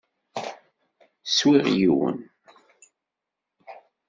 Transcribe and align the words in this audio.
Swiɣ 1.35 1.65
yiwen. 1.77 2.17